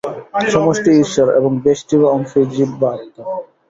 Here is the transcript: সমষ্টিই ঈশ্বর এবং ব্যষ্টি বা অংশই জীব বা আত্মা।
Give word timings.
সমষ্টিই 0.51 1.01
ঈশ্বর 1.03 1.27
এবং 1.39 1.51
ব্যষ্টি 1.63 1.95
বা 2.01 2.07
অংশই 2.11 2.45
জীব 2.53 2.69
বা 2.79 2.89
আত্মা। 2.95 3.23